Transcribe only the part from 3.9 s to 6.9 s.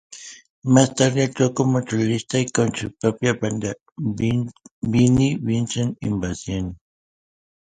Vinnie Vincent Invasion.